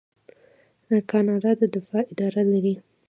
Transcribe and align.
کاناډا 1.11 1.51
د 1.57 1.61
دفاع 1.75 2.03
اداره 2.11 2.43
لري. 2.51 2.75